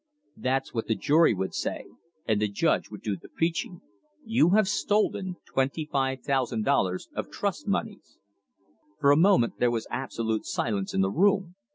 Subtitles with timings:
[0.37, 1.85] "That's what the jury would say,
[2.27, 3.81] and the judge would do the preaching.
[4.25, 8.17] You have stolen twenty five thousand dollars of trust moneys!"
[8.99, 11.53] For a moment there was absolute silence in the room.